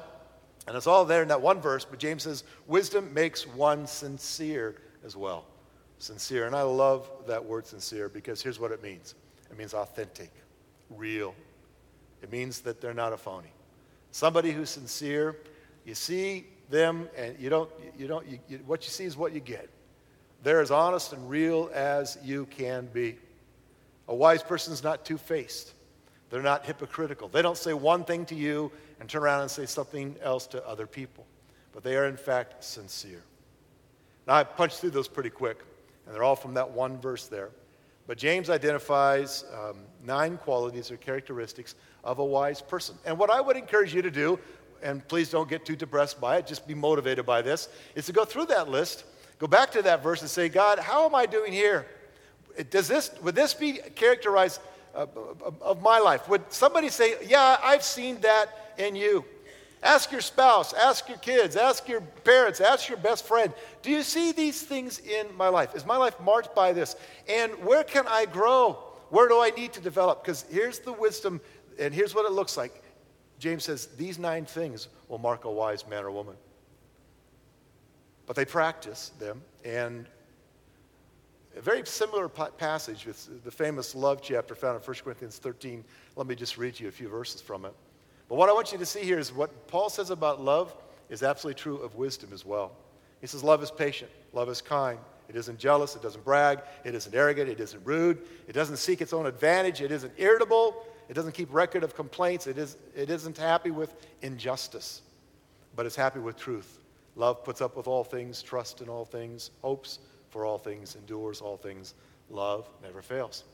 [0.66, 4.77] and it's all there in that one verse, but James says, wisdom makes one sincere
[5.05, 5.46] as well.
[5.99, 6.46] Sincere.
[6.46, 9.14] And I love that word sincere because here's what it means
[9.51, 10.31] it means authentic,
[10.90, 11.35] real.
[12.23, 13.53] It means that they're not a phony.
[14.12, 15.37] Somebody who's sincere,
[15.85, 19.33] you see them, and you don't, you don't, you, you, what you see is what
[19.33, 19.68] you get.
[20.42, 23.16] They're as honest and real as you can be.
[24.09, 25.73] A wise person is not two faced,
[26.31, 27.29] they're not hypocritical.
[27.29, 30.66] They don't say one thing to you and turn around and say something else to
[30.66, 31.27] other people,
[31.73, 33.23] but they are, in fact, sincere.
[34.27, 35.59] Now, I punched through those pretty quick,
[36.07, 37.51] and they're all from that one verse there.
[38.07, 42.97] But James identifies um, nine qualities or characteristics of a wise person.
[43.05, 44.38] And what I would encourage you to do
[44.83, 48.12] and please don't get too depressed by it, just be motivated by this, is to
[48.12, 49.05] go through that list,
[49.38, 51.87] go back to that verse and say, God, how am I doing here?
[52.71, 54.61] Does this, would this be characterized
[54.94, 56.29] of my life?
[56.29, 59.24] Would somebody say, Yeah, I've seen that in you?
[59.83, 63.53] Ask your spouse, ask your kids, ask your parents, ask your best friend.
[63.81, 65.74] Do you see these things in my life?
[65.74, 66.96] Is my life marked by this?
[67.29, 68.72] And where can I grow?
[69.09, 70.22] Where do I need to develop?
[70.22, 71.40] Because here's the wisdom,
[71.79, 72.83] and here's what it looks like
[73.38, 76.37] James says these nine things will mark a wise man or woman.
[78.26, 80.07] But they practice them, and
[81.57, 85.85] a very similar passage with the famous love chapter found in 1 Corinthians 13.
[86.17, 87.75] Let me just read you a few verses from it.
[88.29, 90.75] But what I want you to see here is what Paul says about love
[91.09, 92.73] is absolutely true of wisdom as well.
[93.21, 94.99] He says, Love is patient, love is kind.
[95.29, 99.01] It isn't jealous, it doesn't brag, it isn't arrogant, it isn't rude, it doesn't seek
[99.01, 103.11] its own advantage, it isn't irritable, it doesn't keep record of complaints, it, is, it
[103.11, 105.03] isn't happy with injustice,
[105.77, 106.81] but it's happy with truth.
[107.15, 111.40] Love puts up with all things, trusts in all things, hopes for all things, endures
[111.40, 111.95] all things.
[112.31, 113.45] Love never fails.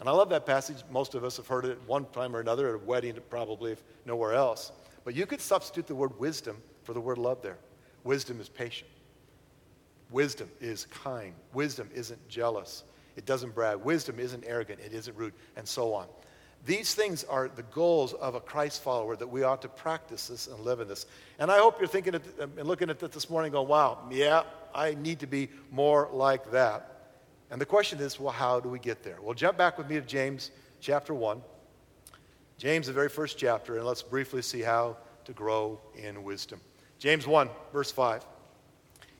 [0.00, 0.78] And I love that passage.
[0.90, 3.72] Most of us have heard it at one time or another, at a wedding, probably,
[3.72, 4.72] if nowhere else.
[5.04, 7.58] But you could substitute the word wisdom for the word love there.
[8.02, 8.90] Wisdom is patient.
[10.10, 11.34] Wisdom is kind.
[11.52, 12.84] Wisdom isn't jealous.
[13.16, 13.78] It doesn't brag.
[13.78, 14.80] Wisdom isn't arrogant.
[14.80, 16.06] It isn't rude, and so on.
[16.64, 20.46] These things are the goals of a Christ follower that we ought to practice this
[20.46, 21.06] and live in this.
[21.38, 24.94] And I hope you're thinking and looking at it this morning going, wow, yeah, I
[24.94, 26.88] need to be more like that.
[27.50, 29.18] And the question is, well, how do we get there?
[29.20, 31.42] Well, jump back with me to James chapter 1.
[32.58, 36.60] James, the very first chapter, and let's briefly see how to grow in wisdom.
[36.98, 38.24] James 1, verse 5.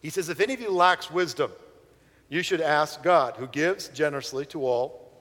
[0.00, 1.50] He says, If any of you lacks wisdom,
[2.28, 5.12] you should ask God, who gives generously to all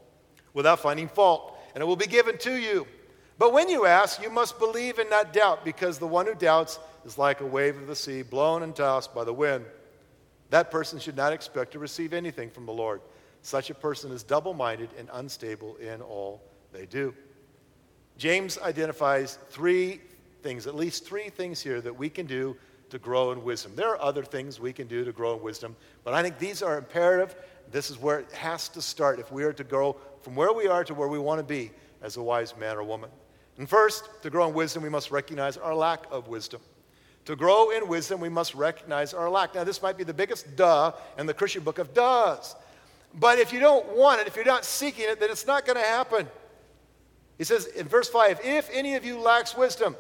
[0.53, 2.87] without finding fault, and it will be given to you.
[3.37, 6.79] But when you ask, you must believe and not doubt, because the one who doubts
[7.05, 9.65] is like a wave of the sea, blown and tossed by the wind.
[10.51, 13.01] That person should not expect to receive anything from the Lord.
[13.41, 16.41] Such a person is double minded and unstable in all
[16.73, 17.15] they do.
[18.17, 20.01] James identifies three
[20.43, 22.55] things, at least three things here that we can do
[22.89, 23.71] to grow in wisdom.
[23.75, 26.61] There are other things we can do to grow in wisdom, but I think these
[26.61, 27.33] are imperative.
[27.71, 30.67] This is where it has to start if we are to grow from where we
[30.67, 33.09] are to where we want to be as a wise man or woman.
[33.57, 36.59] And first, to grow in wisdom, we must recognize our lack of wisdom.
[37.25, 39.53] To grow in wisdom, we must recognize our lack.
[39.53, 42.55] Now, this might be the biggest duh in the Christian book of does.
[43.13, 45.77] But if you don't want it, if you're not seeking it, then it's not going
[45.77, 46.27] to happen.
[47.37, 49.95] He says in verse 5 if any of you lacks wisdom,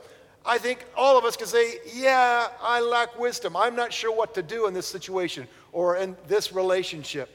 [0.45, 3.55] I think all of us can say, Yeah, I lack wisdom.
[3.55, 7.29] I'm not sure what to do in this situation or in this relationship.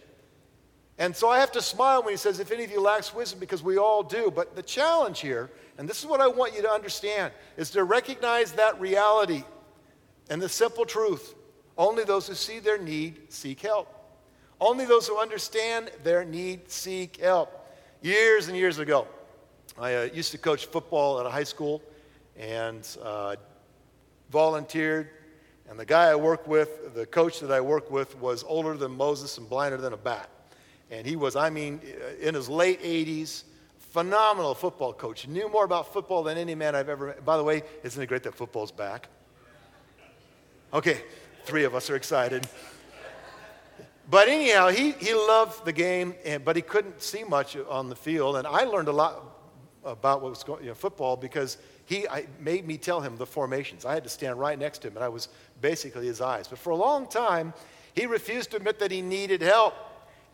[0.98, 3.38] And so I have to smile when he says, If any of you lacks wisdom,
[3.38, 4.32] because we all do.
[4.34, 7.84] But the challenge here, and this is what I want you to understand, is to
[7.84, 9.44] recognize that reality
[10.30, 11.34] and the simple truth
[11.78, 13.92] only those who see their need seek help.
[14.60, 17.68] Only those who understand their need seek help.
[18.00, 19.06] Years and years ago,
[19.78, 21.82] I uh, used to coach football at a high school
[22.38, 23.36] and uh,
[24.30, 25.10] volunteered.
[25.68, 28.92] And the guy I worked with, the coach that I worked with, was older than
[28.92, 30.30] Moses and blinder than a bat.
[30.90, 31.80] And he was, I mean,
[32.20, 33.42] in his late 80s,
[33.78, 35.26] phenomenal football coach.
[35.26, 37.24] Knew more about football than any man I've ever met.
[37.24, 39.08] By the way, isn't it great that football's back?
[40.76, 41.00] Okay,
[41.46, 42.46] three of us are excited.
[44.10, 47.96] But anyhow, he, he loved the game, and, but he couldn't see much on the
[47.96, 48.36] field.
[48.36, 49.22] And I learned a lot
[49.86, 53.24] about what was going you know, football because he I, made me tell him the
[53.24, 53.86] formations.
[53.86, 55.30] I had to stand right next to him, and I was
[55.62, 56.46] basically his eyes.
[56.46, 57.54] But for a long time,
[57.94, 59.74] he refused to admit that he needed help.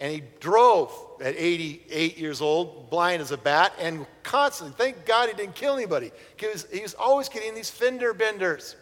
[0.00, 5.28] And he drove at 88 years old, blind as a bat, and constantly, thank God
[5.28, 6.10] he didn't kill anybody.
[6.42, 8.74] Was, he was always getting these fender benders.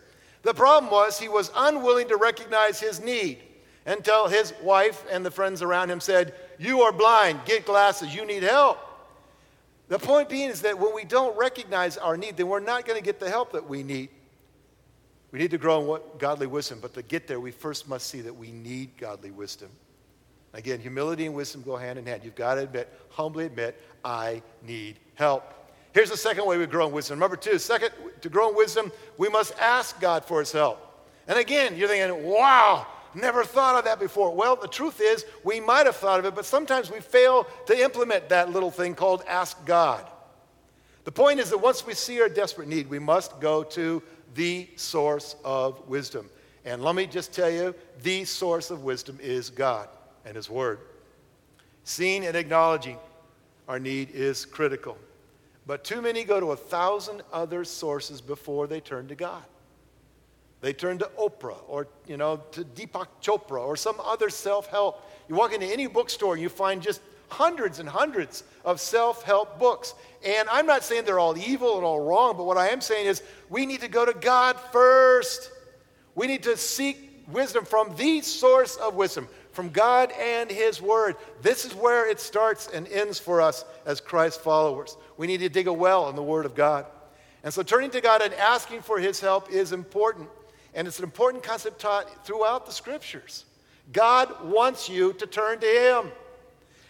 [0.42, 3.38] The problem was he was unwilling to recognize his need
[3.86, 8.24] until his wife and the friends around him said, You are blind, get glasses, you
[8.24, 8.78] need help.
[9.88, 12.98] The point being is that when we don't recognize our need, then we're not going
[12.98, 14.08] to get the help that we need.
[15.32, 18.06] We need to grow in what, godly wisdom, but to get there, we first must
[18.06, 19.68] see that we need godly wisdom.
[20.52, 22.22] Again, humility and wisdom go hand in hand.
[22.24, 25.54] You've got to admit, humbly admit, I need help.
[25.92, 27.18] Here's the second way we grow in wisdom.
[27.18, 30.86] Number two, second, to grow in wisdom, we must ask God for his help.
[31.26, 34.34] And again, you're thinking, wow, never thought of that before.
[34.34, 37.78] Well, the truth is, we might have thought of it, but sometimes we fail to
[37.78, 40.06] implement that little thing called ask God.
[41.04, 44.02] The point is that once we see our desperate need, we must go to
[44.34, 46.28] the source of wisdom.
[46.64, 49.88] And let me just tell you the source of wisdom is God
[50.24, 50.78] and His Word.
[51.84, 52.98] Seeing and acknowledging
[53.66, 54.98] our need is critical.
[55.70, 59.44] But too many go to a thousand other sources before they turn to God.
[60.62, 65.00] They turn to Oprah or, you know, to Deepak Chopra or some other self-help.
[65.28, 69.94] You walk into any bookstore and you find just hundreds and hundreds of self-help books.
[70.26, 73.06] And I'm not saying they're all evil and all wrong, but what I am saying
[73.06, 75.52] is we need to go to God first.
[76.16, 79.28] We need to seek wisdom from the source of wisdom,
[79.60, 81.16] from God and His Word.
[81.42, 84.96] This is where it starts and ends for us as Christ followers.
[85.18, 86.86] We need to dig a well in the Word of God.
[87.44, 90.30] And so turning to God and asking for his help is important.
[90.74, 93.44] And it's an important concept taught throughout the scriptures.
[93.92, 96.10] God wants you to turn to him.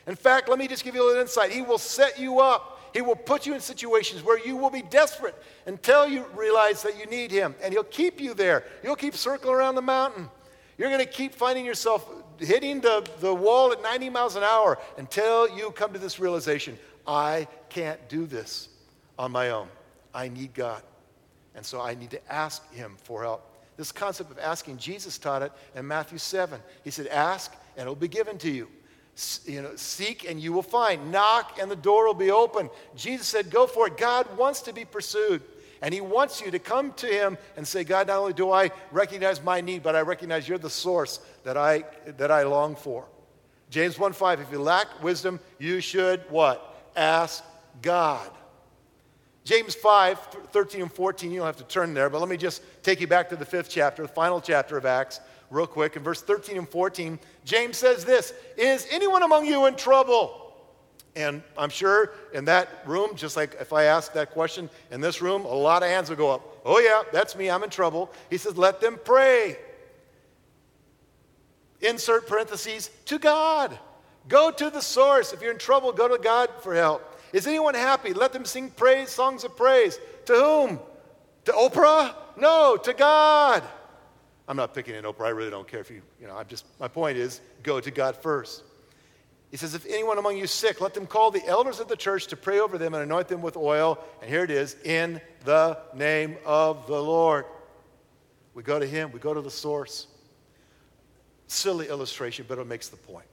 [0.07, 1.51] In fact, let me just give you a little insight.
[1.51, 2.95] He will set you up.
[2.95, 5.35] He will put you in situations where you will be desperate
[5.67, 7.57] until you realize that you need Him.
[7.65, 8.63] And He'll keep you there.
[8.85, 10.29] You'll keep circling around the mountain.
[10.81, 14.79] You're going to keep finding yourself hitting the, the wall at 90 miles an hour
[14.97, 18.69] until you come to this realization I can't do this
[19.19, 19.69] on my own.
[20.15, 20.83] I need God.
[21.55, 23.47] And so I need to ask Him for help.
[23.77, 26.61] This concept of asking, Jesus taught it in Matthew 7.
[26.85, 28.69] He said, Ask and it'll be given to you
[29.45, 31.11] you know, seek and you will find.
[31.11, 32.71] Knock and the door will be open.
[32.97, 33.97] Jesus said, Go for it.
[33.97, 35.43] God wants to be pursued.
[35.83, 38.71] And He wants you to come to Him and say, God, not only do I
[38.91, 41.85] recognize my need, but I recognize you're the source that I,
[42.19, 43.07] that I long for.
[43.71, 46.91] James 1 5, if you lack wisdom, you should what?
[46.97, 47.45] Ask
[47.83, 48.29] God.
[49.45, 50.19] James 5,
[50.53, 53.07] 13 and 14, you don't have to turn there, but let me just take you
[53.07, 55.97] back to the fifth chapter, the final chapter of Acts real quick.
[55.97, 60.40] In verse 13 and 14, James says this Is anyone among you in trouble?
[61.17, 65.21] And I'm sure in that room, just like if I ask that question in this
[65.21, 66.61] room, a lot of hands will go up.
[66.65, 68.11] Oh, yeah, that's me, I'm in trouble.
[68.29, 69.57] He says, Let them pray.
[71.81, 73.79] Insert parentheses to God.
[74.29, 75.33] Go to the source.
[75.33, 77.19] If you're in trouble, go to God for help.
[77.33, 78.13] Is anyone happy?
[78.13, 79.99] Let them sing praise, songs of praise.
[80.27, 80.81] To whom?
[81.47, 82.15] To Oprah?
[82.37, 83.63] No, to God.
[84.47, 85.27] I'm not picking an Oprah.
[85.27, 87.91] I really don't care if you, you know, I'm just, my point is go to
[87.91, 88.65] God first.
[89.51, 91.97] He says, if anyone among you is sick, let them call the elders of the
[91.97, 93.99] church to pray over them and anoint them with oil.
[94.21, 97.47] And here it is, in the name of the Lord.
[98.55, 100.07] We go to Him, we go to the source.
[101.49, 103.27] Silly illustration, but it makes the point.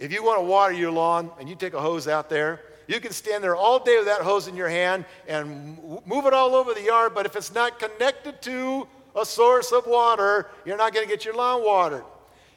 [0.00, 2.98] If you want to water your lawn and you take a hose out there, you
[2.98, 6.56] can stand there all day with that hose in your hand and move it all
[6.56, 10.94] over the yard, but if it's not connected to a source of water, you're not
[10.94, 12.04] going to get your lawn watered.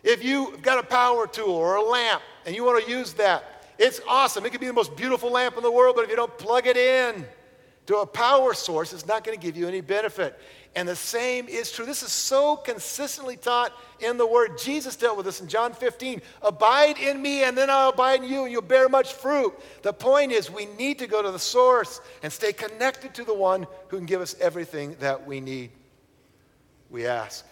[0.03, 3.65] If you've got a power tool or a lamp and you want to use that,
[3.77, 4.45] it's awesome.
[4.45, 6.67] It could be the most beautiful lamp in the world, but if you don't plug
[6.67, 7.25] it in
[7.87, 10.39] to a power source, it's not going to give you any benefit.
[10.75, 11.85] And the same is true.
[11.85, 14.57] This is so consistently taught in the Word.
[14.57, 16.21] Jesus dealt with this in John 15.
[16.43, 19.53] Abide in me, and then I'll abide in you, and you'll bear much fruit.
[19.81, 23.33] The point is, we need to go to the source and stay connected to the
[23.33, 25.71] one who can give us everything that we need
[26.91, 27.45] we ask.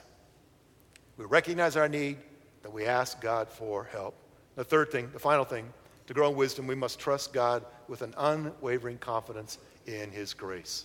[1.18, 2.18] We recognize our need,
[2.62, 4.16] that we ask God for help.
[4.60, 5.72] The third thing, the final thing,
[6.08, 10.84] to grow in wisdom, we must trust God with an unwavering confidence in His grace.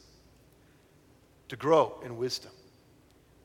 [1.49, 2.53] To grow in wisdom,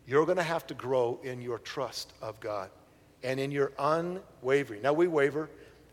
[0.05, 2.69] you're going to have to grow in your trust of God
[3.23, 4.83] and in your unwavering.
[4.83, 5.49] Now, we waver,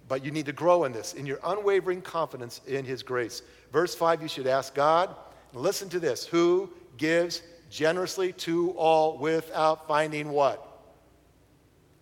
[0.06, 3.40] but you need to grow in this, in your unwavering confidence in His grace.
[3.72, 5.16] Verse 5, you should ask God,
[5.54, 6.68] listen to this, who
[6.98, 10.62] gives generously to all without finding what?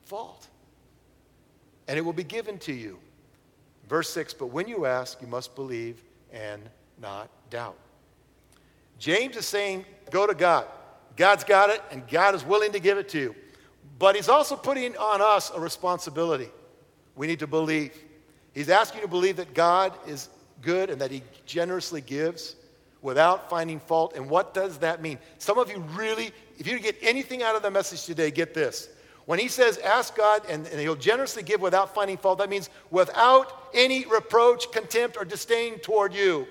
[0.07, 0.49] Fault.
[1.89, 2.99] And it will be given to you.
[3.89, 6.63] Verse 6 But when you ask, you must believe and
[7.01, 7.77] not doubt.
[8.99, 10.67] James is saying, Go to God.
[11.17, 13.35] God's got it, and God is willing to give it to you.
[13.99, 16.49] But he's also putting on us a responsibility.
[17.15, 17.97] We need to believe.
[18.53, 20.29] He's asking you to believe that God is
[20.61, 22.57] good and that he generously gives
[23.03, 24.15] without finding fault.
[24.17, 25.19] And what does that mean?
[25.39, 28.89] Some of you really, if you get anything out of the message today, get this.
[29.27, 32.69] When he says, ask God and, and, he'll generously give without finding fault, that means
[32.91, 36.47] without any reproach, contempt, or disdain toward you.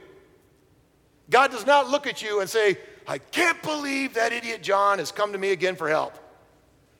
[1.30, 5.12] God does not look at you and say, I can't believe that idiot John has
[5.12, 6.18] come to me again for help.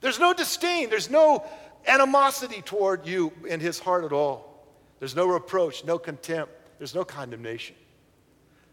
[0.02, 1.44] There's no disdain, there's no
[1.88, 4.68] animosity toward you in his heart at all.
[5.00, 7.76] There's no reproach, no contempt, there's no condemnation.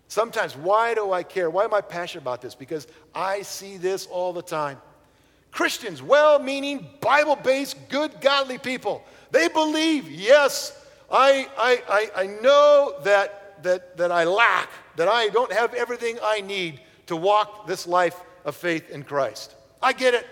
[0.08, 1.48] Sometimes, why do I care?
[1.48, 2.56] Why am I passionate about this?
[2.56, 4.78] Because I see this all the time.
[5.50, 12.26] Christians, well meaning, Bible based, good, godly people, they believe, yes, I, I, I, I
[12.40, 17.66] know that, that, that I lack, that I don't have everything I need to walk
[17.66, 19.54] this life of faith in Christ.
[19.82, 20.26] I get it.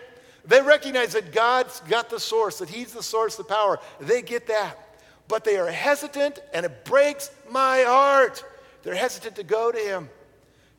[0.45, 3.79] They recognize that God's got the source, that He's the source of power.
[4.01, 4.79] They get that.
[5.27, 8.43] But they are hesitant, and it breaks my heart
[8.83, 10.09] they're hesitant to go to him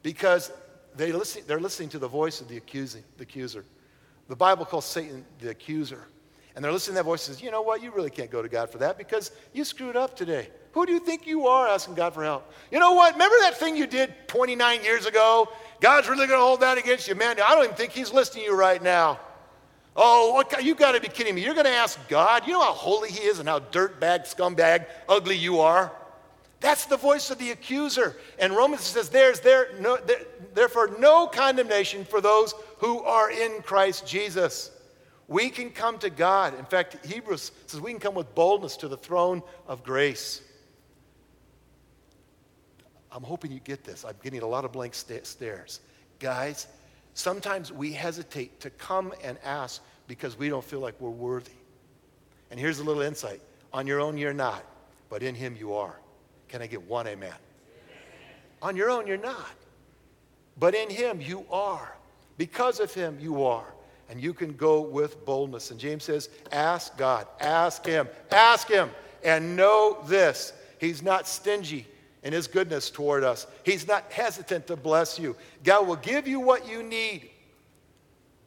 [0.04, 0.52] because
[0.96, 3.66] they listen, they're listening to the voice of the, accusing, the accuser.
[4.30, 6.06] The Bible calls Satan the accuser.
[6.56, 8.42] And they're listening to that voice and says, you know what, you really can't go
[8.42, 10.50] to God for that because you screwed up today.
[10.74, 12.52] Who do you think you are asking God for help?
[12.72, 13.14] You know what?
[13.14, 15.50] Remember that thing you did 29 years ago?
[15.82, 17.16] God's really going to hold that against you.
[17.16, 19.20] Man, I don't even think he's listening to you right now.
[19.96, 21.44] Oh, what, you got to be kidding me.
[21.44, 22.46] You're going to ask God?
[22.46, 25.92] You know how holy he is and how dirtbag, scumbag, ugly you are?
[26.62, 28.18] That's the voice of the accuser.
[28.38, 30.22] And Romans says, There's there, no, there,
[30.54, 34.72] therefore no condemnation for those who are in Christ Jesus.
[35.28, 36.58] We can come to God.
[36.58, 40.42] In fact, Hebrews says we can come with boldness to the throne of grace.
[43.12, 44.06] I'm hoping you get this.
[44.06, 45.82] I'm getting a lot of blank sta- stares.
[46.20, 46.68] Guys,
[47.14, 51.52] sometimes we hesitate to come and ask because we don't feel like we're worthy.
[52.50, 54.64] And here's a little insight on your own, you're not,
[55.10, 56.00] but in Him, you are.
[56.48, 57.30] Can I get one amen?
[57.30, 57.38] amen?
[58.64, 59.54] On your own, you're not,
[60.58, 61.96] but in Him, you are.
[62.40, 63.66] Because of Him, you are.
[64.10, 65.72] And you can go with boldness.
[65.72, 68.90] And James says, Ask God, ask Him, ask Him,
[69.24, 71.86] and know this He's not stingy
[72.24, 73.46] in His goodness toward us.
[73.64, 75.36] He's not hesitant to bless you.
[75.66, 77.30] God will give you what you need,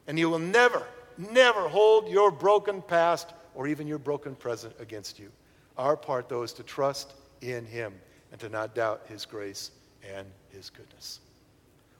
[0.06, 0.84] and He will never,
[1.18, 5.30] never hold your broken past or even your broken present against you.
[5.76, 7.12] Our part, though, is to trust
[7.42, 7.92] in Him
[8.32, 9.70] and to not doubt His grace
[10.16, 11.20] and His goodness.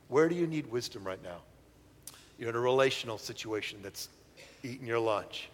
[0.09, 1.43] Where do you need wisdom right now?
[2.39, 4.09] You're in a relational situation that's
[4.62, 5.49] eating your lunch.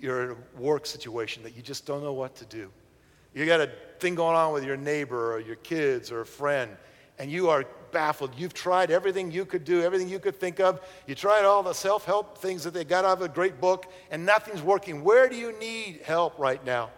[0.00, 2.70] You're in a work situation that you just don't know what to do.
[3.34, 6.74] You got a thing going on with your neighbor or your kids or a friend,
[7.18, 8.32] and you are baffled.
[8.36, 10.80] You've tried everything you could do, everything you could think of.
[11.06, 13.92] You tried all the self help things that they got out of a great book,
[14.10, 15.02] and nothing's working.
[15.04, 16.90] Where do you need help right now?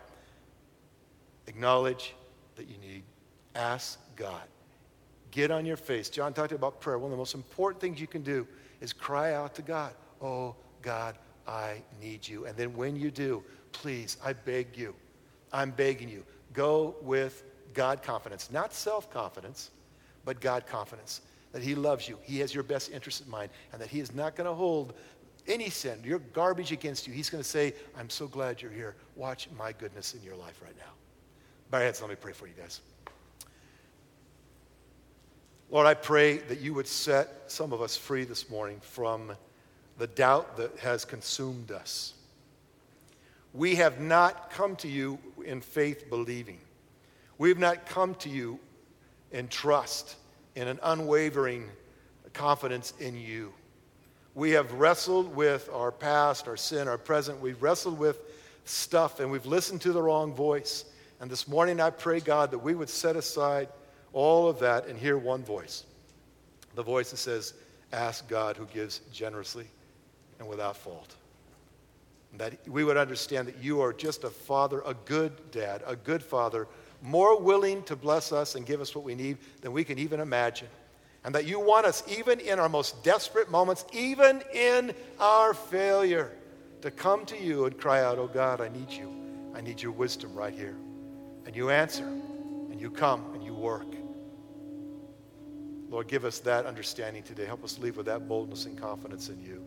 [1.47, 2.15] Acknowledge
[2.57, 3.03] that you need.
[3.55, 4.43] Ask God.
[5.31, 6.09] Get on your face.
[6.09, 6.99] John talked about prayer.
[6.99, 8.47] One of the most important things you can do
[8.81, 9.93] is cry out to God.
[10.21, 11.17] Oh, God,
[11.47, 12.47] I need you.
[12.47, 14.95] And then when you do, please, I beg you,
[15.53, 19.71] I'm begging you, go with God confidence, not self confidence,
[20.25, 21.23] but God confidence
[21.53, 24.15] that He loves you, He has your best interest in mind, and that He is
[24.15, 24.95] not going to hold
[25.47, 27.13] any sin, your garbage against you.
[27.13, 28.97] He's going to say, I'm so glad you're here.
[29.17, 30.93] Watch my goodness in your life right now.
[31.71, 32.81] Bow your heads, let me pray for you guys.
[35.71, 39.33] Lord, I pray that you would set some of us free this morning from
[39.99, 42.15] the doubt that has consumed us.
[43.53, 46.59] We have not come to you in faith believing.
[47.37, 48.59] We have not come to you
[49.31, 50.17] in trust,
[50.55, 51.69] in an unwavering
[52.33, 53.53] confidence in you.
[54.35, 57.43] We have wrestled with our past, our sin, our present.
[57.43, 58.21] We've wrestled with
[58.65, 60.87] stuff and we've listened to the wrong voice.
[61.21, 63.69] And this morning I pray, God, that we would set aside
[64.13, 65.85] all of that and hear one voice
[66.79, 67.55] the voice that says,
[67.93, 69.67] Ask God who gives generously
[70.39, 71.17] and without fault.
[72.31, 75.97] And that we would understand that you are just a father, a good dad, a
[75.97, 76.69] good father,
[77.03, 80.21] more willing to bless us and give us what we need than we can even
[80.21, 80.69] imagine.
[81.25, 86.31] And that you want us, even in our most desperate moments, even in our failure,
[86.83, 89.13] to come to you and cry out, Oh God, I need you.
[89.53, 90.77] I need your wisdom right here.
[91.45, 93.98] And you answer, and you come, and you work.
[95.91, 97.47] Lord, give us that understanding today.
[97.47, 99.65] Help us leave with that boldness and confidence in you.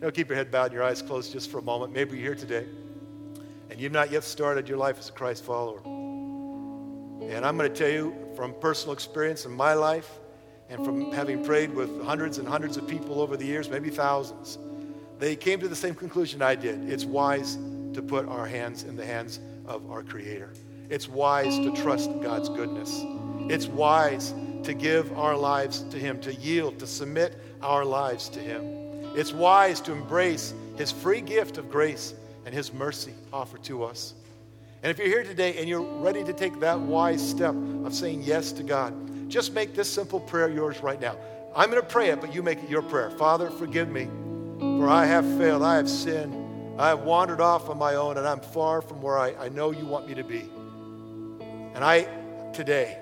[0.00, 1.92] Now, keep your head bowed and your eyes closed just for a moment.
[1.92, 2.66] Maybe you're here today
[3.70, 5.80] and you've not yet started your life as a Christ follower.
[5.84, 10.10] And I'm going to tell you from personal experience in my life
[10.68, 14.58] and from having prayed with hundreds and hundreds of people over the years, maybe thousands,
[15.18, 16.90] they came to the same conclusion I did.
[16.90, 17.56] It's wise
[17.94, 20.52] to put our hands in the hands of our Creator.
[20.90, 23.02] It's wise to trust God's goodness.
[23.48, 24.34] It's wise
[24.64, 29.14] to give our lives to Him, to yield, to submit our lives to Him.
[29.16, 32.14] It's wise to embrace His free gift of grace
[32.46, 34.14] and His mercy offered to us.
[34.82, 37.54] And if you're here today and you're ready to take that wise step
[37.84, 41.16] of saying yes to God, just make this simple prayer yours right now.
[41.54, 43.10] I'm going to pray it, but you make it your prayer.
[43.10, 44.08] Father, forgive me,
[44.58, 45.62] for I have failed.
[45.62, 46.80] I have sinned.
[46.80, 49.70] I have wandered off on my own, and I'm far from where I, I know
[49.70, 50.48] you want me to be.
[51.74, 52.08] And I,
[52.52, 52.98] today,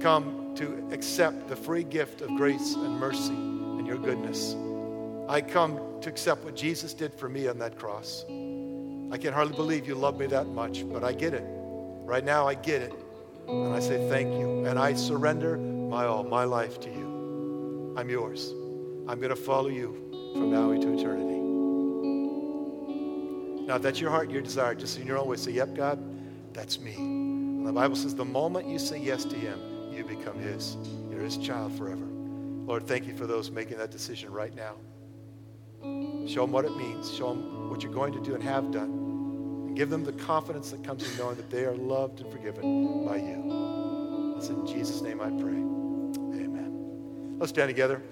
[0.00, 4.54] come to accept the free gift of grace and mercy and your goodness.
[5.26, 8.26] I come to accept what Jesus did for me on that cross.
[9.10, 11.44] I can hardly believe you love me that much, but I get it.
[11.46, 12.92] Right now, I get it.
[13.48, 14.66] And I say thank you.
[14.66, 17.94] And I surrender my all, my life to you.
[17.96, 18.50] I'm yours.
[19.08, 19.94] I'm going to follow you
[20.34, 21.40] from now into eternity.
[23.66, 25.98] Now, if that's your heart, your desire, just in your own way, say, Yep, God,
[26.52, 26.96] that's me.
[26.96, 29.69] And the Bible says the moment you say yes to Him,
[30.00, 30.76] you become His.
[31.10, 32.04] You're His child forever.
[32.66, 34.74] Lord, thank you for those making that decision right now.
[36.26, 37.14] Show them what it means.
[37.14, 38.90] Show them what you're going to do and have done.
[39.66, 43.06] And give them the confidence that comes from knowing that they are loved and forgiven
[43.06, 44.34] by you.
[44.36, 45.52] It's in Jesus' name I pray.
[46.42, 47.36] Amen.
[47.38, 48.02] Let's stand together.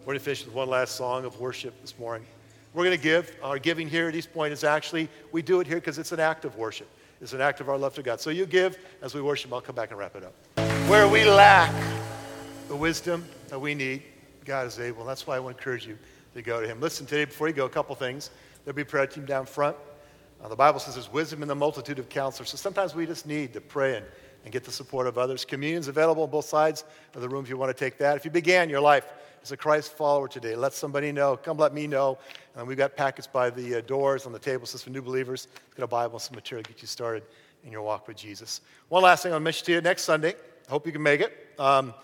[0.00, 2.26] We're going to finish with one last song of worship this morning.
[2.74, 3.34] We're going to give.
[3.42, 6.20] Our giving here at East Point is actually, we do it here because it's an
[6.20, 6.88] act of worship.
[7.20, 8.20] It's an act of our love to God.
[8.20, 9.52] So you give as we worship.
[9.52, 10.65] I'll come back and wrap it up.
[10.88, 11.74] Where we lack
[12.68, 14.04] the wisdom that we need,
[14.44, 15.04] God is able.
[15.04, 15.98] That's why I want to encourage you
[16.34, 16.80] to go to Him.
[16.80, 18.30] Listen, today, before you go, a couple things.
[18.64, 19.76] There'll be prayer team down front.
[20.40, 22.50] Uh, the Bible says there's wisdom in the multitude of counselors.
[22.50, 24.06] So sometimes we just need to pray and,
[24.44, 25.44] and get the support of others.
[25.44, 26.84] Communion's available on both sides
[27.16, 28.16] of the room if you want to take that.
[28.16, 29.12] If you began your life
[29.42, 31.36] as a Christ follower today, let somebody know.
[31.36, 32.16] Come let me know.
[32.54, 34.66] And we've got packets by the uh, doors on the table.
[34.66, 35.48] Says for new believers.
[35.76, 37.24] Got a Bible some material to get you started
[37.64, 38.60] in your walk with Jesus.
[38.88, 40.36] One last thing I'll mention to you next Sunday.
[40.68, 41.32] I hope you can make it.
[41.58, 41.94] Um,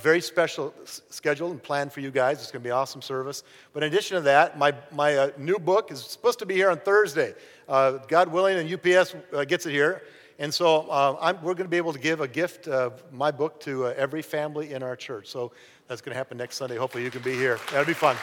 [0.00, 2.40] very special s- schedule and plan for you guys.
[2.40, 3.42] It's going to be awesome service.
[3.72, 6.70] But in addition to that, my, my uh, new book is supposed to be here
[6.70, 7.34] on Thursday.
[7.68, 10.02] Uh, God willing, and UPS uh, gets it here.
[10.38, 13.60] And so uh, we're going to be able to give a gift of my book
[13.60, 15.28] to uh, every family in our church.
[15.28, 15.52] So
[15.88, 16.76] that's going to happen next Sunday.
[16.76, 17.58] Hopefully, you can be here.
[17.70, 18.16] That'll be fun.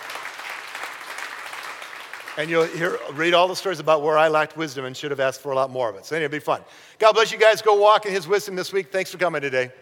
[2.40, 5.20] And you'll hear, read all the stories about where I lacked wisdom and should have
[5.20, 6.06] asked for a lot more of it.
[6.06, 6.62] So, anyway, it'll be fun.
[6.98, 7.62] God bless you guys.
[7.62, 8.94] Go walk in His wisdom this week.
[8.94, 9.74] Thanks for coming today.